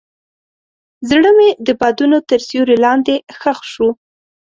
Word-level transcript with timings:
زړه 1.09 1.29
مې 1.37 1.49
د 1.65 1.67
بادونو 1.79 2.17
تر 2.29 2.39
سیوري 2.47 2.77
لاندې 2.85 3.15
ښخ 3.39 3.59
شو. 3.71 3.89